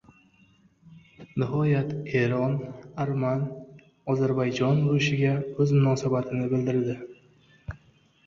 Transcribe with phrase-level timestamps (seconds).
[1.41, 1.91] Nihoyat
[2.21, 2.55] Eron
[3.03, 5.33] arman-ozarbayjon urushiga
[5.65, 6.97] o‘z munosabatini bildirdi